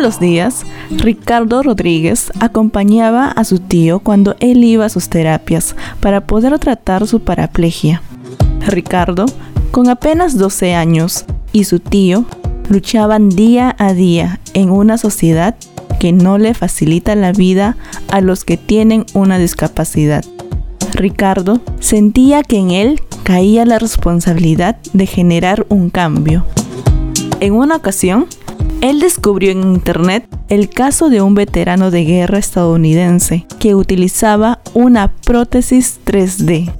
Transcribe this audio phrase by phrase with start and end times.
[0.00, 6.26] los días, Ricardo Rodríguez acompañaba a su tío cuando él iba a sus terapias para
[6.26, 8.02] poder tratar su paraplegia.
[8.66, 9.26] Ricardo,
[9.70, 12.24] con apenas 12 años, y su tío
[12.68, 15.56] luchaban día a día en una sociedad
[15.98, 17.76] que no le facilita la vida
[18.08, 20.24] a los que tienen una discapacidad.
[20.94, 26.46] Ricardo sentía que en él caía la responsabilidad de generar un cambio.
[27.40, 28.26] En una ocasión,
[28.80, 35.12] él descubrió en internet el caso de un veterano de guerra estadounidense que utilizaba una
[35.12, 36.72] prótesis 3D.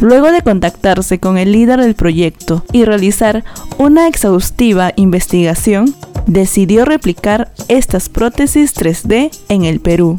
[0.00, 3.44] Luego de contactarse con el líder del proyecto y realizar
[3.78, 5.94] una exhaustiva investigación,
[6.26, 10.18] decidió replicar estas prótesis 3D en el Perú.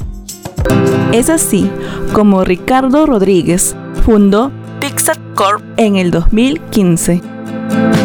[1.12, 1.70] Es así
[2.14, 7.37] como Ricardo Rodríguez fundó Pixar Corp en el 2015.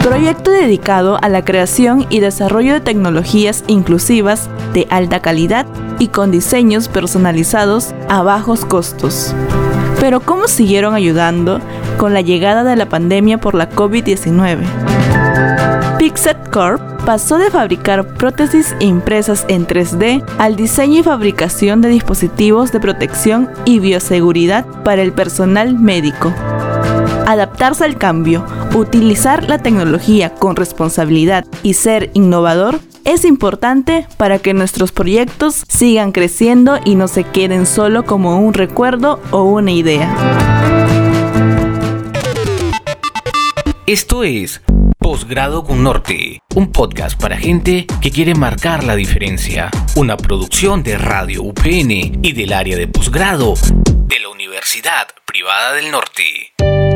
[0.02, 5.65] Proyecto dedicado a la creación y desarrollo de tecnologías inclusivas de alta calidad
[6.01, 9.32] y con diseños personalizados a bajos costos.
[10.01, 11.60] Pero ¿cómo siguieron ayudando
[11.99, 14.65] con la llegada de la pandemia por la COVID-19?
[15.99, 22.73] Pixet Corp pasó de fabricar prótesis impresas en 3D al diseño y fabricación de dispositivos
[22.73, 26.35] de protección y bioseguridad para el personal médico.
[27.26, 34.54] Adaptarse al cambio, utilizar la tecnología con responsabilidad y ser innovador es importante para que
[34.54, 40.14] nuestros proyectos sigan creciendo y no se queden solo como un recuerdo o una idea.
[43.86, 44.62] Esto es
[44.98, 49.70] Posgrado con Norte, un podcast para gente que quiere marcar la diferencia.
[49.96, 55.90] Una producción de Radio UPN y del área de posgrado de la Universidad Privada del
[55.90, 56.91] Norte.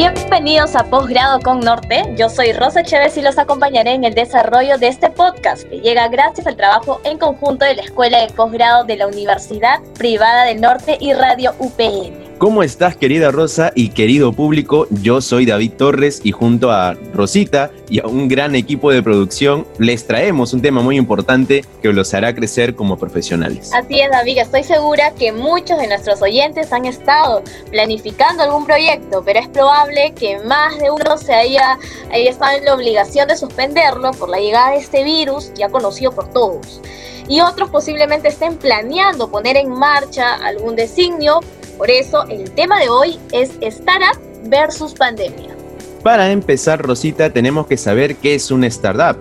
[0.00, 2.14] Bienvenidos a Posgrado con Norte.
[2.16, 6.08] Yo soy Rosa Chévez y los acompañaré en el desarrollo de este podcast que llega
[6.08, 10.62] gracias al trabajo en conjunto de la Escuela de Posgrado de la Universidad Privada del
[10.62, 12.29] Norte y Radio UPN.
[12.40, 14.86] ¿Cómo estás querida Rosa y querido público?
[14.88, 19.66] Yo soy David Torres y junto a Rosita y a un gran equipo de producción
[19.76, 23.70] les traemos un tema muy importante que los hará crecer como profesionales.
[23.74, 29.22] Así es David, estoy segura que muchos de nuestros oyentes han estado planificando algún proyecto,
[29.22, 31.78] pero es probable que más de uno se haya,
[32.10, 36.30] estado en la obligación de suspenderlo por la llegada de este virus ya conocido por
[36.30, 36.80] todos
[37.28, 41.40] y otros posiblemente estén planeando poner en marcha algún designio
[41.80, 44.20] por eso el tema de hoy es startup
[44.50, 45.56] versus pandemia.
[46.02, 49.16] Para empezar, Rosita, tenemos que saber qué es una startup.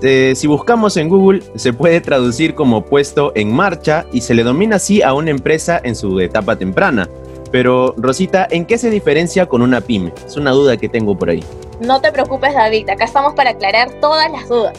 [0.00, 4.44] Eh, si buscamos en Google, se puede traducir como puesto en marcha y se le
[4.44, 7.06] domina así a una empresa en su etapa temprana.
[7.52, 10.14] Pero, Rosita, ¿en qué se diferencia con una pyme?
[10.26, 11.44] Es una duda que tengo por ahí.
[11.82, 14.78] No te preocupes, David, acá estamos para aclarar todas las dudas.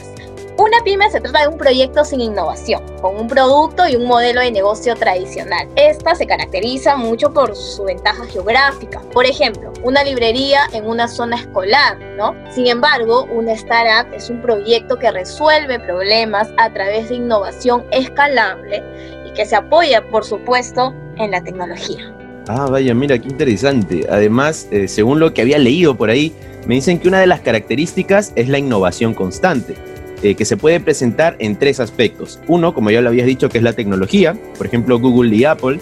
[0.57, 4.41] Una pyme se trata de un proyecto sin innovación, con un producto y un modelo
[4.41, 5.67] de negocio tradicional.
[5.75, 9.01] Esta se caracteriza mucho por su ventaja geográfica.
[9.13, 12.35] Por ejemplo, una librería en una zona escolar, ¿no?
[12.51, 18.83] Sin embargo, una startup es un proyecto que resuelve problemas a través de innovación escalable
[19.25, 22.13] y que se apoya, por supuesto, en la tecnología.
[22.49, 24.05] Ah, vaya, mira, qué interesante.
[24.09, 26.35] Además, eh, según lo que había leído por ahí,
[26.67, 29.90] me dicen que una de las características es la innovación constante.
[30.23, 32.39] Eh, que se puede presentar en tres aspectos.
[32.47, 35.79] Uno, como ya lo habías dicho, que es la tecnología, por ejemplo Google y Apple.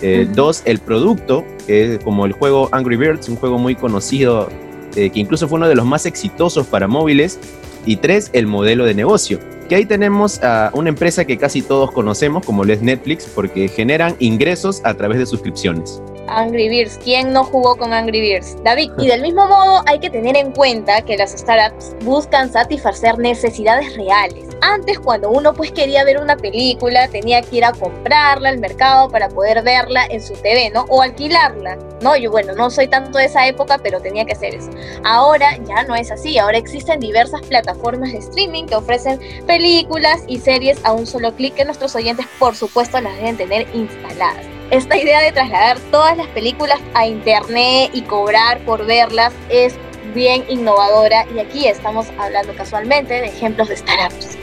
[0.00, 4.48] Eh, dos, el producto, que es como el juego Angry Birds, un juego muy conocido,
[4.96, 7.38] eh, que incluso fue uno de los más exitosos para móviles.
[7.84, 9.40] Y tres, el modelo de negocio.
[9.68, 13.68] Que ahí tenemos a una empresa que casi todos conocemos, como lo es Netflix, porque
[13.68, 16.00] generan ingresos a través de suscripciones.
[16.28, 16.98] Angry Birds.
[17.02, 18.56] ¿Quién no jugó con Angry Birds?
[18.62, 18.92] David.
[18.98, 23.96] Y del mismo modo hay que tener en cuenta que las startups buscan satisfacer necesidades
[23.96, 24.48] reales.
[24.60, 29.08] Antes cuando uno pues quería ver una película tenía que ir a comprarla al mercado
[29.08, 30.84] para poder verla en su TV, ¿no?
[30.88, 31.76] O alquilarla.
[32.00, 34.70] No, yo bueno, no soy tanto de esa época, pero tenía que hacer eso.
[35.04, 36.38] Ahora ya no es así.
[36.38, 41.54] Ahora existen diversas plataformas de streaming que ofrecen películas y series a un solo clic
[41.54, 46.26] que nuestros oyentes por supuesto las deben tener instaladas esta idea de trasladar todas las
[46.28, 49.74] películas a internet y cobrar por verlas es
[50.14, 54.38] bien innovadora y aquí estamos hablando casualmente de ejemplos de startups.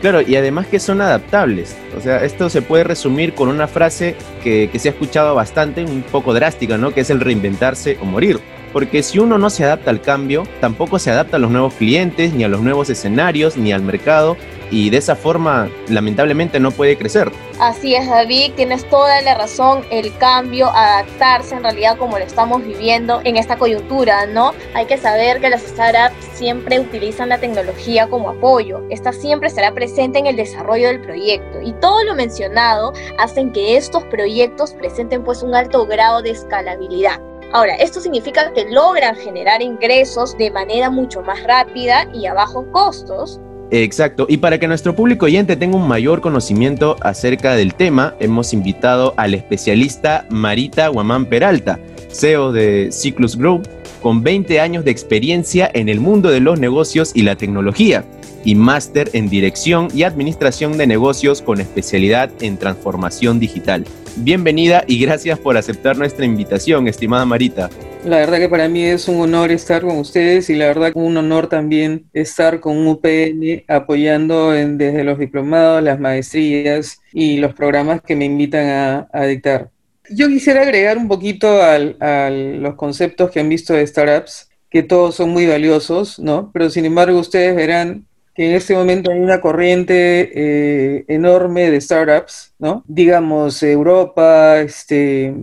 [0.00, 1.76] Claro, y además que son adaptables.
[1.96, 4.14] O sea, esto se puede resumir con una frase
[4.44, 6.92] que, se ha escuchado bastante, un poco drástica, ¿no?
[6.92, 8.38] Que es el reinventarse o morir.
[8.72, 12.32] Porque si uno no se adapta al cambio, tampoco se adapta a los nuevos clientes,
[12.32, 14.36] ni a los nuevos escenarios, ni al mercado,
[14.72, 17.30] y de esa forma lamentablemente no puede crecer.
[17.60, 22.64] Así es, David, tienes toda la razón, el cambio, adaptarse en realidad como lo estamos
[22.64, 24.52] viviendo en esta coyuntura, ¿no?
[24.74, 29.74] Hay que saber que las startups siempre utilizan la tecnología como apoyo, esta siempre estará
[29.74, 35.22] presente en el desarrollo del proyecto y todo lo mencionado hacen que estos proyectos presenten
[35.22, 37.20] pues un alto grado de escalabilidad.
[37.52, 42.64] Ahora, esto significa que logran generar ingresos de manera mucho más rápida y a bajos
[42.72, 43.38] costos.
[43.74, 48.52] Exacto, y para que nuestro público oyente tenga un mayor conocimiento acerca del tema, hemos
[48.52, 51.80] invitado al especialista Marita Guamán Peralta,
[52.10, 53.66] CEO de Cyclus Group,
[54.02, 58.04] con 20 años de experiencia en el mundo de los negocios y la tecnología,
[58.44, 63.86] y máster en dirección y administración de negocios con especialidad en transformación digital.
[64.16, 67.70] Bienvenida y gracias por aceptar nuestra invitación, estimada Marita.
[68.04, 70.98] La verdad que para mí es un honor estar con ustedes y la verdad que
[70.98, 78.02] un honor también estar con UPN apoyando desde los diplomados, las maestrías y los programas
[78.02, 79.70] que me invitan a, dictar.
[80.10, 85.14] Yo quisiera agregar un poquito a los conceptos que han visto de startups, que todos
[85.14, 86.50] son muy valiosos, ¿no?
[86.52, 88.04] Pero sin embargo ustedes verán
[88.34, 92.82] que en este momento hay una corriente eh, enorme de startups, ¿no?
[92.88, 95.34] Digamos, Europa, este,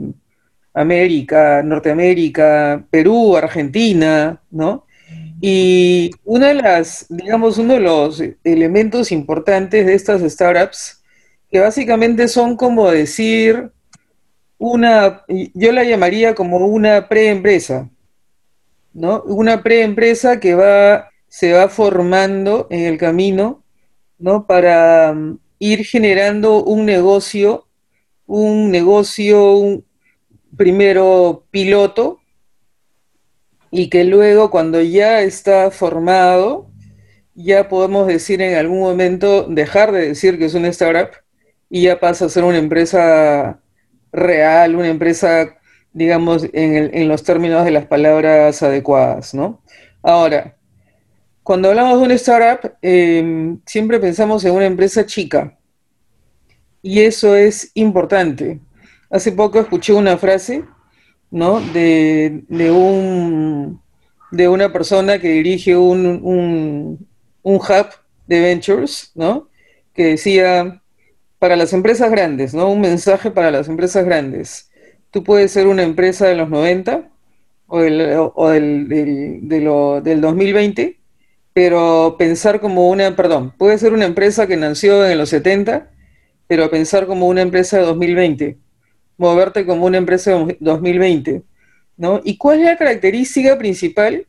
[0.74, 4.86] América, Norteamérica, Perú, Argentina, ¿no?
[5.42, 11.02] Y una de las, digamos, uno de los elementos importantes de estas startups,
[11.50, 13.72] que básicamente son como decir
[14.58, 17.90] una, yo la llamaría como una preempresa,
[18.94, 19.24] ¿no?
[19.24, 23.64] Una preempresa que va se va formando en el camino,
[24.18, 24.46] ¿no?
[24.46, 27.68] Para mm, ir generando un negocio,
[28.26, 29.84] un negocio
[30.56, 32.20] primero piloto,
[33.72, 36.70] y que luego cuando ya está formado,
[37.36, 41.12] ya podemos decir en algún momento, dejar de decir que es una startup
[41.70, 43.62] y ya pasa a ser una empresa
[44.12, 45.58] real, una empresa,
[45.94, 49.62] digamos, en, los términos de las palabras adecuadas, ¿no?
[50.02, 50.58] Ahora,
[51.44, 55.58] cuando hablamos de una startup, em, siempre pensamos en una empresa chica.
[56.82, 58.60] Y eso es importante.
[59.10, 60.66] Hace poco escuché una frase,
[61.32, 61.60] ¿no?
[61.60, 63.82] De, un,
[64.32, 67.08] de una persona que dirige un, un,
[67.42, 67.88] un hub
[68.28, 69.50] de ventures, ¿no?
[69.94, 70.82] Que decía,
[71.40, 72.70] para las empresas grandes, ¿no?
[72.70, 74.70] Un mensaje para las empresas grandes.
[75.12, 77.10] Tú puedes ser una empresa de los 90
[77.68, 81.00] o del, del, del 2020
[81.60, 85.90] pero pensar como una, perdón, puede ser una empresa que nació en los 70,
[86.48, 88.58] pero pensar como una empresa de 2020,
[89.20, 91.44] moverte como una empresa de 2020,
[91.98, 92.22] ¿no?
[92.24, 94.26] ¿Y cuál es la característica principal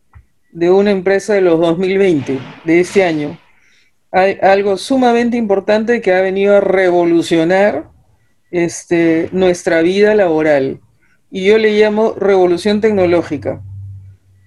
[0.52, 3.38] de una empresa de los 2020, de este año?
[4.12, 7.88] Hay algo sumamente importante que ha venido a revolucionar
[8.50, 10.80] este, nuestra vida laboral,
[11.30, 13.62] y yo le llamo revolución tecnológica.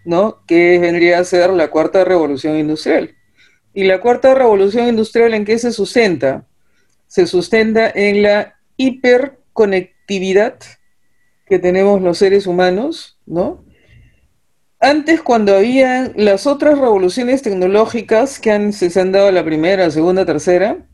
[0.06, 0.44] ¿no?
[0.46, 3.16] Que vendría a ser la cuarta revolución industrial.
[3.74, 6.46] ¿Y la cuarta revolución industrial en qué se sustenta?
[7.08, 13.64] Se sustenta en la hiperconectividad que tenemos los seres humanos, ¿no?
[14.80, 20.86] Antes, cuando había las otras revoluciones tecnológicas que se han dado la primera, segunda, tercera,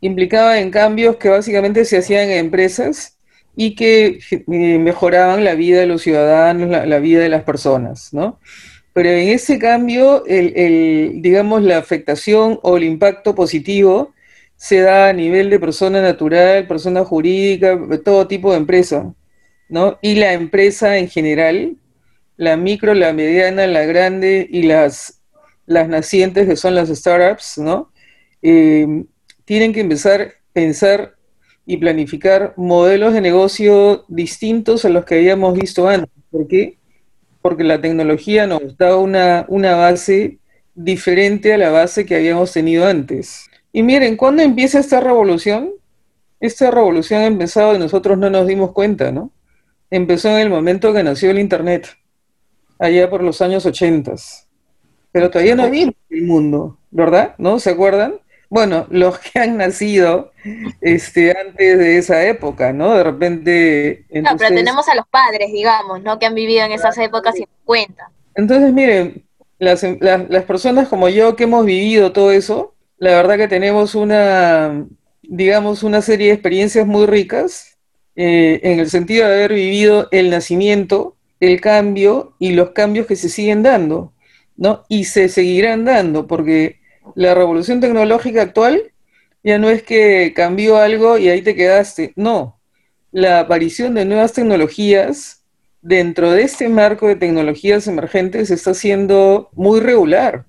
[0.00, 3.18] implicaba en cambios que básicamente se hacían en empresas
[3.54, 8.38] y que eh, mejoraban la vida de los ciudadanos, la, vida de las personas, ¿no?
[8.92, 14.14] Pero en ese cambio, el, digamos, la afectación o el impacto positivo
[14.58, 19.14] se da a nivel de persona natural, persona jurídica, todo tipo de empresa,
[19.68, 19.98] ¿no?
[20.02, 21.76] Y la empresa en general,
[22.36, 25.22] la micro, la mediana, la grande y las,
[25.64, 27.92] las nacientes, que son las startups, ¿no?
[28.42, 29.04] Eh,
[29.44, 31.14] tienen que empezar a pensar
[31.64, 36.10] y planificar modelos de negocio distintos a los que habíamos visto antes.
[36.32, 36.78] ¿Por qué?
[37.42, 40.38] Porque la tecnología nos da una, una base
[40.74, 43.47] diferente a la base que habíamos tenido antes.
[43.72, 45.72] Y miren, ¿cuándo empieza esta revolución?
[46.40, 49.30] Esta revolución ha empezado y nosotros no nos dimos cuenta, ¿no?
[49.90, 51.88] Empezó en el momento que nació el Internet,
[52.78, 54.14] allá por los años 80.
[55.12, 57.34] Pero todavía no vimos el mundo, ¿verdad?
[57.38, 57.58] ¿No?
[57.58, 58.20] ¿Se acuerdan?
[58.50, 60.32] bueno, los que han nacido
[60.80, 62.94] este, antes de esa época, ¿no?
[62.94, 64.06] De repente...
[64.10, 66.18] No, pero tenemos a los padres, digamos, ¿no?
[66.18, 68.10] Que han vivido en esas épocas sin cuenta.
[68.34, 69.24] Entonces, miren,
[69.58, 74.86] las, las, personas como yo que hemos vivido todo eso, la verdad que tenemos una,
[75.22, 77.78] digamos, una serie de experiencias muy ricas
[78.16, 83.16] eh, en el sentido de haber vivido el nacimiento, el cambio y los cambios que
[83.16, 84.12] se siguen dando,
[84.56, 84.84] ¿no?
[84.88, 86.78] Y se seguirán dando, porque
[87.14, 88.92] La revolución tecnológica actual
[89.42, 92.12] ya no es que cambió algo y ahí te quedaste.
[92.16, 92.60] No,
[93.12, 95.44] la aparición de nuevas tecnologías
[95.82, 100.46] dentro de este marco de tecnologías emergentes está siendo muy regular.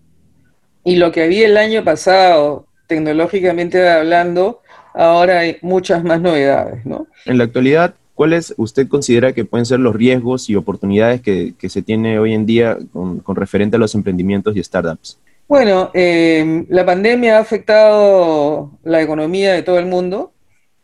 [0.84, 4.62] Y lo que había el año pasado, tecnológicamente hablando,
[4.94, 7.08] ahora hay muchas más novedades, ¿no?
[7.26, 11.82] En la actualidad, ¿cuáles usted considera que pueden ser los riesgos y oportunidades que, se
[11.82, 15.20] tiene hoy en día con, referente a los emprendimientos y startups?
[15.48, 20.32] Bueno, eh, la pandemia ha afectado la economía de todo el mundo,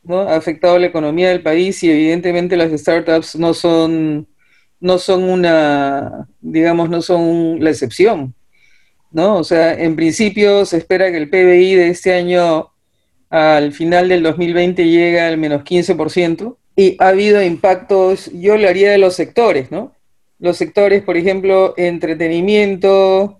[0.04, 0.22] ¿no?
[0.22, 4.28] Ha afectado la economía del país y evidentemente las startups no son,
[4.80, 8.34] no son una, digamos, no son la excepción,
[9.16, 9.38] ¿no?
[9.38, 12.72] O sea, en principio se espera que el PBI de este año
[13.30, 18.92] al final del 2020 llega al menos 15% y ha habido impactos, yo le haría
[18.92, 19.94] de los sectores, ¿no?
[20.38, 23.40] Los sectores, por ejemplo, entretenimiento,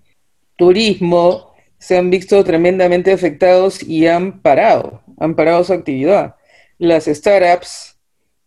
[0.56, 6.36] turismo, se han visto tremendamente afectados y han parado, han parado su actividad.
[6.78, 7.98] Las startups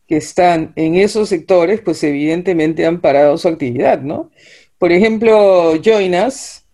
[0.06, 4.30] que están en esos sectores, pues evidentemente han parado su actividad, ¿no?
[4.78, 6.64] Por ejemplo, Joinas,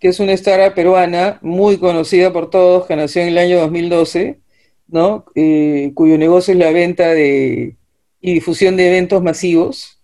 [0.00, 4.40] que es una startup peruana muy conocida por todos, que nació en el año 2012,
[4.88, 5.26] ¿no?
[5.34, 7.76] Eh, cuyo negocio es la venta de,
[8.20, 10.00] y difusión de eventos masivos,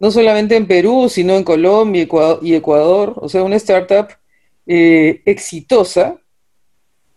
[0.00, 2.06] no solamente en Perú, sino en Colombia
[2.42, 4.08] y Ecuador, o sea, una startup
[4.66, 6.20] eh, exitosa.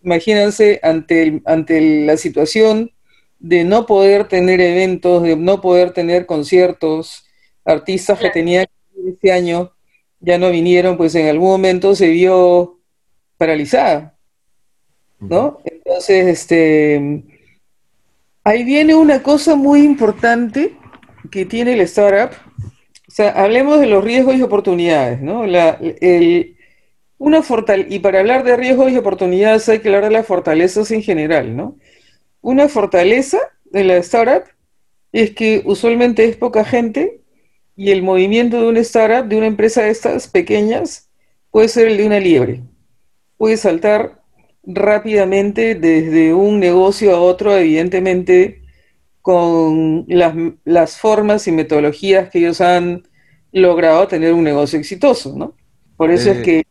[0.02, 2.92] Imagínense ante, ante la situación
[3.40, 7.24] de no poder tener eventos, de no poder tener conciertos,
[7.64, 8.66] artistas que tenían
[9.06, 9.72] este año
[10.20, 12.78] ya no vinieron, pues en algún momento se vio
[13.38, 14.16] paralizada,
[15.18, 15.60] ¿no?
[15.64, 17.24] Entonces, este,
[18.44, 20.76] ahí viene una cosa muy importante
[21.30, 22.36] que tiene el startup.
[23.08, 25.46] O sea, hablemos de los riesgos y oportunidades, ¿no?
[25.46, 26.56] La, el,
[27.18, 27.42] una
[27.88, 31.56] y para hablar de riesgos y oportunidades hay que hablar de las fortalezas en general,
[31.56, 31.76] ¿no?
[32.40, 34.44] Una fortaleza de la startup
[35.12, 37.19] es que usualmente es poca gente
[37.80, 41.08] y el movimiento de una startup, de una empresa de estas pequeñas,
[41.50, 42.60] puede ser el de una liebre.
[43.38, 44.20] Puede saltar
[44.62, 48.60] rápidamente desde un negocio a otro, evidentemente
[49.22, 53.08] con las, formas y metodologías que ellos han
[53.50, 55.54] logrado tener un negocio exitoso, ¿no?
[55.96, 56.62] Por eso es eh, que...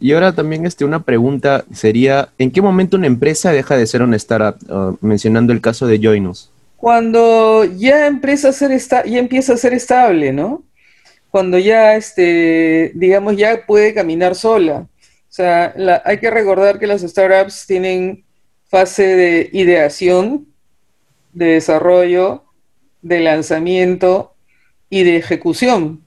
[0.00, 4.00] Y ahora también este, una pregunta sería, ¿en qué momento una empresa deja de ser
[4.00, 4.56] una startup?
[4.70, 6.53] Ah, mencionando el caso de Joinus
[6.84, 10.64] cuando ya empieza a ser esta, ya empieza a ser estable, ¿no?
[11.30, 14.80] Cuando ya, este, digamos, ya puede caminar sola.
[14.80, 15.74] O sea,
[16.04, 18.26] hay que recordar que las startups tienen
[18.66, 20.46] fase de ideación,
[21.32, 22.44] de desarrollo,
[23.00, 24.34] de lanzamiento
[24.90, 26.04] y de ejecución.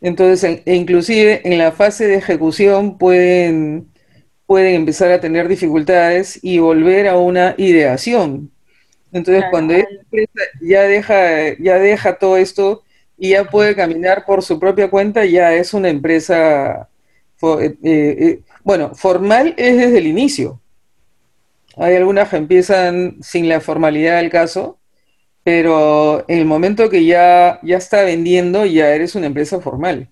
[0.00, 3.88] Entonces, e inclusive en la fase de ejecución pueden,
[4.46, 8.53] pueden empezar a tener dificultades y volver a una ideación.
[9.14, 9.74] Entonces, cuando
[10.60, 12.82] ya deja, ya deja todo esto
[13.16, 16.88] y ya puede caminar por su propia cuenta, ya es una empresa,
[17.40, 20.60] eh, eh, eh, bueno, formal es desde el inicio.
[21.76, 24.78] Hay algunas que empiezan sin la formalidad del caso,
[25.44, 30.08] pero en el momento que ya, ya está vendiendo, ya eres una empresa formal.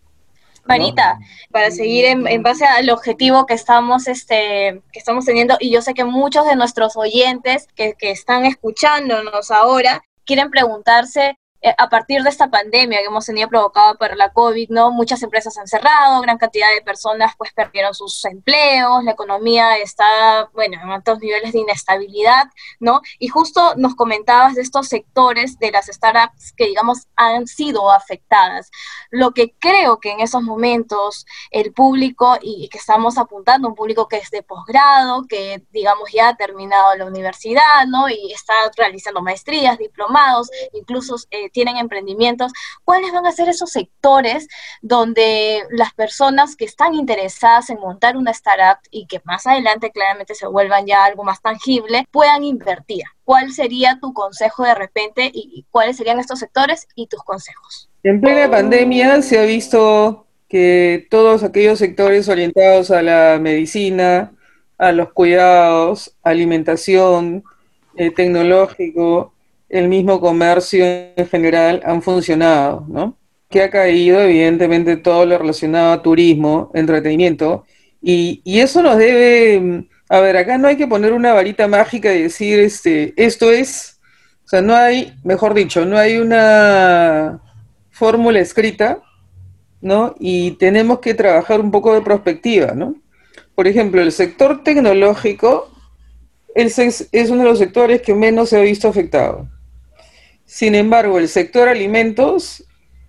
[0.64, 1.19] Marita,
[1.50, 5.95] para seguir en, base al objetivo que estamos, este, que estamos teniendo, y yo sé
[5.95, 11.37] que muchos de nuestros oyentes que, que están escuchándonos ahora quieren preguntarse
[11.78, 14.90] a partir de esta pandemia que hemos tenido provocada por la COVID, ¿no?
[14.90, 20.50] Muchas empresas han cerrado, gran cantidad de personas pues perdieron sus empleos, la economía está,
[20.54, 22.47] bueno, en altos niveles de inestabilidad,
[22.81, 23.00] ¿no?
[23.21, 28.69] Y justo nos comentabas de estos sectores de las startups que, digamos, han sido afectadas.
[29.11, 34.09] Lo que creo que en esos momentos el público, y que estamos apuntando, un público
[34.09, 38.09] que es de posgrado, que, digamos, ya ha terminado la universidad, ¿no?
[38.09, 41.14] Y está realizando maestrías, diplomados, incluso...
[41.31, 42.52] Eh, tienen emprendimientos,
[42.85, 44.49] ¿cuáles van a ser esos sectores
[44.80, 50.35] donde las personas que están interesadas en montar una startup y que más adelante claramente
[50.35, 53.04] se vuelvan ya algo más tangible, puedan invertir?
[53.25, 57.88] ¿Cuál sería tu consejo de repente y cuáles serían estos sectores y tus consejos?
[58.02, 64.32] En plena pandemia se ha visto que todos aquellos sectores orientados a la medicina,
[64.76, 67.44] a los cuidados, alimentación,
[67.97, 69.32] eh, tecnológico,
[69.73, 70.85] el mismo comercio
[71.17, 73.19] en general han funcionado, ¿no?
[73.49, 77.64] Que ha caído, evidentemente, todo lo relacionado a turismo, entretenimiento,
[78.00, 82.23] y, eso nos debe, a ver, acá no hay que poner una varita mágica y
[82.23, 84.00] decir, este, esto es,
[84.45, 87.41] o sea, no hay, mejor dicho, no hay una
[87.91, 89.02] fórmula escrita,
[89.81, 90.14] ¿no?
[90.21, 93.02] Y tenemos que trabajar un poco de prospectiva, ¿no?
[93.55, 95.71] por ejemplo, el sector tecnológico
[96.55, 99.49] es uno de los sectores que menos se ha visto afectado.
[100.52, 102.62] Sin embargo, el sector alimentos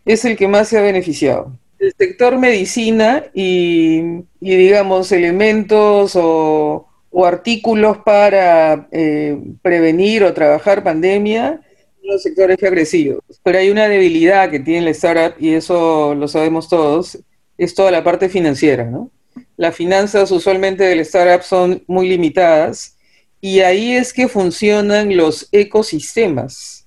[0.06, 1.52] es el que más se ha beneficiado.
[1.78, 6.88] El sector medicina y, digamos, elementos o,
[7.26, 11.60] artículos para eh, prevenir o trabajar pandemia,
[12.02, 13.22] los sectores agresivos.
[13.44, 17.20] Pero hay una debilidad que tiene la startup, y eso lo sabemos todos,
[17.58, 19.12] es toda la parte financiera, ¿no?
[19.58, 22.96] Las finanzas usualmente del startup son muy limitadas
[23.42, 26.83] y ahí es que funcionan los ecosistemas.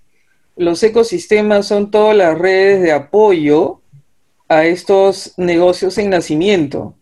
[0.56, 3.82] Los ecosistemas son todas las redes de apoyo
[4.48, 6.94] a estos negocios en nacimiento.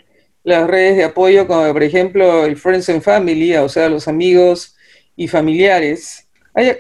[0.43, 4.77] Las redes de apoyo como por ejemplo el Friends and Family, o sea, los amigos
[5.17, 6.29] y familiares.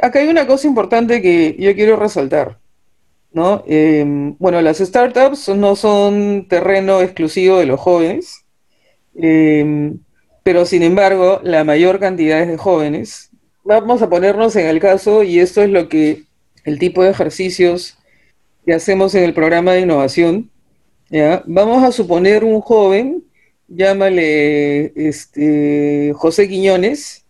[0.02, 2.58] acá hay una cosa importante que yo quiero resaltar.
[3.32, 3.64] ¿no?
[3.66, 8.44] Em, bueno, las startups no son terreno exclusivo de los jóvenes.
[9.16, 9.98] Em,
[10.42, 13.30] pero sin embargo, la mayor cantidad es de jóvenes.
[13.64, 16.24] Vamos a ponernos en el caso, y esto es lo que
[16.64, 17.98] el tipo de ejercicios
[18.66, 20.50] que hacemos en el programa de innovación.
[21.10, 21.42] ¿ya?
[21.46, 23.24] Vamos a suponer un joven,
[23.68, 27.24] llámale este, José Quiñones,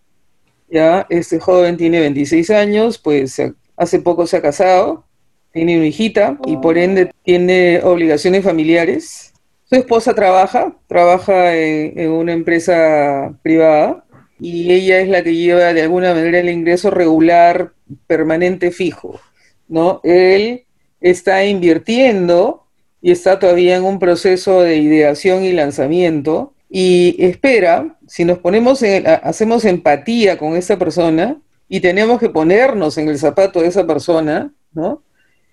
[0.70, 1.06] ¿ya?
[1.10, 3.40] Este joven tiene 26 años, pues
[3.76, 5.04] hace poco se ha casado,
[5.52, 9.34] tiene una hijita y por ende tiene obligaciones familiares
[9.66, 14.04] su esposa trabaja, trabaja en, una empresa privada
[14.38, 17.72] y ella es la que lleva de alguna manera el ingreso regular
[18.06, 19.20] permanente fijo,
[19.68, 20.00] ¿no?
[20.04, 20.64] Él
[21.00, 22.66] está invirtiendo
[23.02, 28.82] y está todavía en un proceso de ideación y lanzamiento y espera, si nos ponemos
[28.82, 33.86] en, hacemos empatía con esa persona y tenemos que ponernos en el zapato de esa
[33.86, 35.02] persona, ¿no?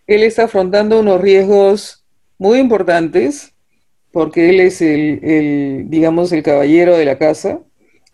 [0.08, 2.06] Él está afrontando unos riesgos
[2.38, 3.54] muy importantes
[4.12, 7.60] porque él es el, digamos, el caballero de la casa,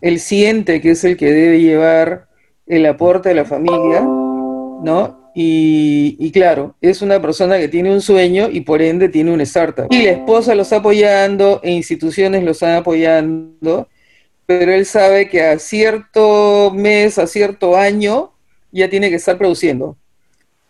[0.00, 2.27] él siente que es el que debe llevar
[2.68, 5.18] el aporte a la familia, ¿no?
[5.40, 9.86] Y, claro, es una persona que tiene un sueño y por ende tiene un startup.
[9.90, 13.88] Y la esposa lo está apoyando e instituciones lo están apoyando,
[14.46, 18.32] pero él sabe que a cierto mes, a cierto año,
[18.72, 19.96] ya tiene que estar produciendo.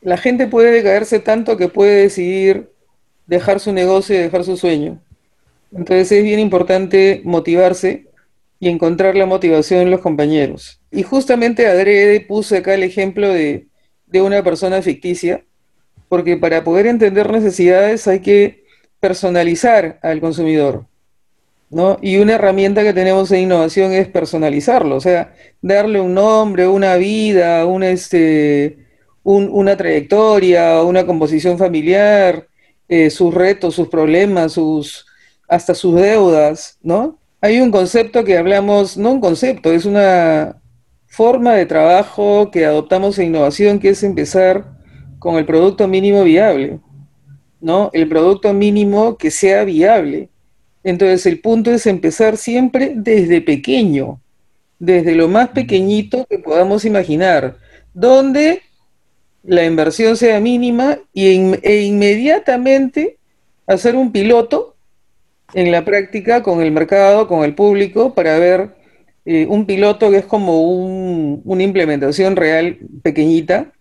[0.02, 2.70] La gente puede decaerse tanto que puede decidir
[3.26, 5.00] dejar su negocio y dejar su sueño.
[5.72, 8.07] Entonces es bien importante motivarse
[8.60, 10.80] y encontrar la motivación en los compañeros.
[10.90, 13.68] Y justamente adrede puse acá el ejemplo de,
[14.14, 15.44] una persona ficticia,
[16.08, 18.64] porque para poder entender necesidades hay que
[19.00, 20.86] personalizar al consumidor.
[21.70, 21.98] ¿no?
[22.00, 26.96] Y una herramienta que tenemos en innovación es personalizarlo, o sea, darle un nombre, una
[26.96, 28.78] vida, una, este,
[29.22, 32.48] una trayectoria, una composición familiar,
[32.88, 35.04] eh, sus retos, sus problemas, sus,
[35.46, 37.18] hasta sus deudas, ¿no?
[37.40, 40.60] Hay un concepto que hablamos, no un concepto, es una
[41.06, 44.76] forma de trabajo que adoptamos en innovación, que es empezar
[45.20, 46.80] con el producto mínimo viable,
[47.60, 47.90] ¿no?
[47.92, 50.30] El producto mínimo que sea viable.
[50.82, 54.20] Entonces el punto es empezar siempre desde pequeño,
[54.80, 57.56] desde lo más pequeñito que podamos imaginar,
[57.94, 58.62] donde
[59.44, 61.26] la inversión sea mínima y
[61.62, 63.18] e inmediatamente
[63.66, 64.67] hacer un piloto
[65.54, 68.76] en la práctica con el mercado, con el público, para ver
[69.24, 73.72] eh, un piloto que es como una implementación real pequeñita,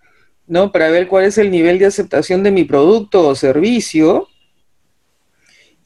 [0.47, 0.71] ¿no?
[0.71, 4.27] Para ver cuál es el nivel de aceptación de mi producto o servicio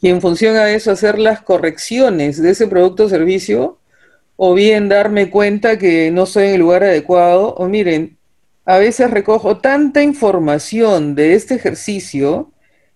[0.01, 3.79] y en función a eso hacer las correcciones de ese producto o servicio
[4.35, 8.17] o bien darme cuenta que no estoy en el lugar adecuado o miren,
[8.65, 12.51] a veces recojo tanta información de este ejercicio,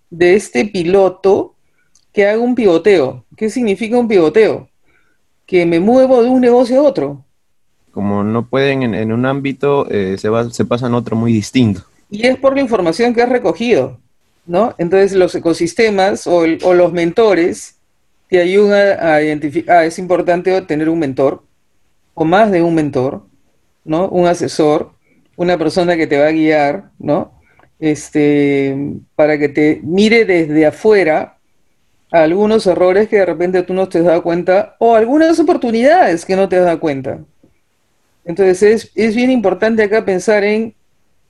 [0.09, 1.54] de este piloto,
[2.15, 3.25] que haga un pivoteo.
[3.35, 4.69] ¿Qué significa un pivoteo?
[5.45, 7.25] Que me muevo de un negocio a otro.
[7.91, 11.81] Como no pueden en, un ámbito, eh, se, va, se pasan a otro muy distinto.
[12.09, 13.99] Y es por la información que has recogido,
[14.45, 14.73] ¿no?
[14.77, 17.75] Entonces los ecosistemas o, los mentores
[18.29, 21.43] te ayudan a identificar, ah, es importante tener un mentor
[22.13, 23.25] o más de un mentor,
[23.83, 24.07] ¿no?
[24.07, 24.91] Un asesor,
[25.35, 27.33] una persona que te va a guiar, ¿no?
[27.77, 28.73] Este,
[29.15, 31.34] para que te mire desde afuera
[32.11, 36.35] algunos errores que de repente tú no te has dado cuenta o algunas oportunidades que
[36.35, 37.19] no te has dado cuenta.
[38.23, 40.73] Entonces es, es bien importante acá pensar en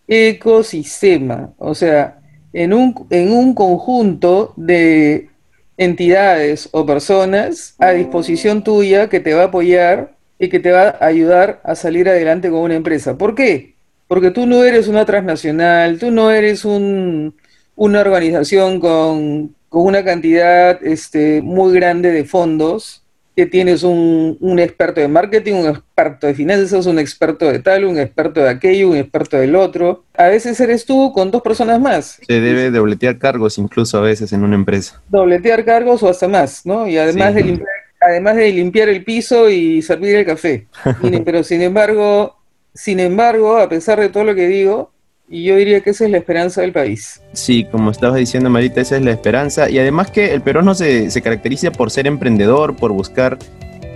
[0.07, 2.19] ecosistema, o sea,
[2.53, 5.29] en un, en un conjunto de
[5.77, 10.95] entidades o personas a disposición tuya que te va a apoyar y que te va
[10.99, 13.17] a ayudar a salir adelante con una empresa.
[13.17, 13.75] ¿Por qué?
[14.07, 17.35] Porque tú no eres una transnacional, tú no eres un,
[17.75, 23.03] una organización con con una cantidad este, muy grande de fondos,
[23.35, 27.83] que tienes un, un, experto de marketing, un experto de finanzas, un experto de tal,
[27.83, 30.05] un experto de aquello, un experto del otro.
[30.13, 32.21] A veces eres tú con dos personas más.
[32.25, 35.01] Se debe dobletear cargos incluso a veces en una empresa.
[35.09, 36.87] Dobletear cargos o hasta más, ¿no?
[36.87, 37.67] Y además, de, limpiar,
[37.99, 40.67] además de limpiar el piso y servir el café.
[41.25, 42.37] Pero sin embargo,
[42.73, 44.93] sin embargo, a pesar de todo lo que digo,
[45.27, 47.21] y yo diría que esa es la esperanza del país.
[47.33, 49.69] Sí, como estabas diciendo, Marita, esa es la esperanza.
[49.69, 53.39] Y además que el peruano se, se caracteriza por ser emprendedor, por buscar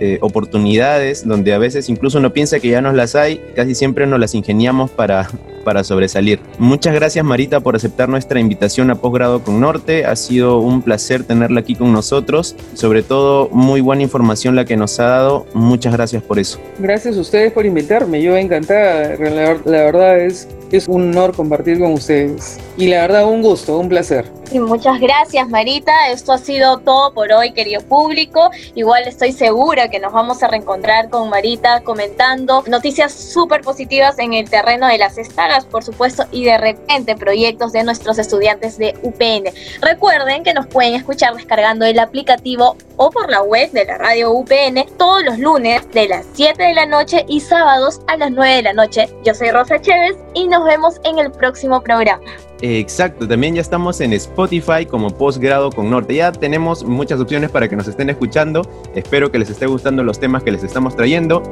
[0.00, 4.06] eh, oportunidades donde a veces incluso uno piensa que ya nos las hay, casi siempre
[4.06, 5.28] nos las ingeniamos para,
[5.64, 6.40] para sobresalir.
[6.58, 10.06] Muchas gracias Marita por aceptar nuestra invitación a Posgrado con Norte.
[10.06, 12.56] Ha sido un placer tenerla aquí con nosotros.
[12.74, 15.46] Sobre todo, muy buena información la que nos ha dado.
[15.54, 16.58] Muchas gracias por eso.
[16.78, 18.22] Gracias a ustedes por invitarme.
[18.22, 19.16] Yo encantada.
[19.16, 22.58] La, la verdad es, es un honor compartir con ustedes.
[22.80, 24.24] Y la verdad, un gusto, un placer.
[24.54, 26.08] Muchas gracias, Marita.
[26.08, 28.50] Esto ha sido todo por hoy, querido público.
[28.74, 34.32] Igual estoy segura que nos vamos a reencontrar con Marita comentando noticias súper positivas en
[34.32, 38.94] el terreno de las estaras, por supuesto, y de repente proyectos de nuestros estudiantes de
[39.02, 39.52] UPN.
[39.82, 44.30] Recuerden que nos pueden escuchar descargando el aplicativo o por la web de la radio
[44.30, 48.56] UPN todos los lunes de las 7 de la noche y sábados a las 9
[48.56, 49.08] de la noche.
[49.24, 52.22] Yo soy Rosa Chévez y nos vemos en el próximo programa.
[52.60, 56.14] Exacto, también ya estamos en Spotify como Postgrado con Norte.
[56.14, 58.68] Ya tenemos muchas opciones para que nos estén escuchando.
[58.94, 61.42] Espero que les esté gustando los temas que les estamos trayendo.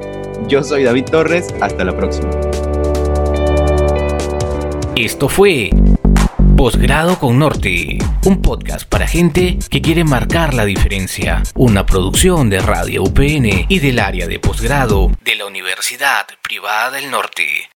[0.48, 2.28] Yo soy David Torres, hasta la próxima.
[4.96, 5.70] Esto fue
[6.58, 11.44] Postgrado con Norte, un podcast para gente que quiere marcar la diferencia.
[11.54, 17.12] Una producción de Radio UPN y del área de posgrado de la Universidad Privada del
[17.12, 17.70] Norte.